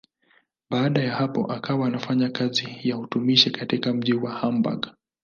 [0.69, 4.87] Baada ya hapo akawa anafanya kazi ya utumishi katika mji wa Hamburg.